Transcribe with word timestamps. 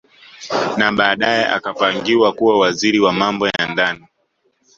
Na 0.77 0.91
baadae 0.91 1.45
akapangiwa 1.45 2.33
kuwa 2.33 2.59
Waziri 2.59 2.99
wa 2.99 3.13
Mambo 3.13 3.47
ya 3.47 3.67
Ndani 3.71 4.07